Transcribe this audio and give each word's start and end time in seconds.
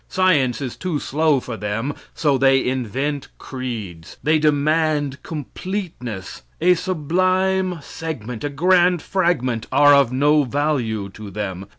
Science 0.09 0.61
is 0.61 0.75
too 0.75 0.97
slow 0.97 1.39
for 1.39 1.55
them, 1.57 1.91
and 1.91 1.99
so 2.15 2.35
they 2.35 2.65
invent 2.67 3.27
creeds. 3.37 4.17
They 4.23 4.39
demand 4.39 5.21
completeness. 5.21 6.41
A 6.59 6.73
sublime 6.73 7.77
segment, 7.83 8.43
a 8.43 8.49
grand 8.49 9.03
fragment, 9.03 9.67
are 9.71 9.93
of 9.93 10.11
no 10.11 10.43
value 10.43 11.07
to 11.09 11.29
them. 11.29 11.67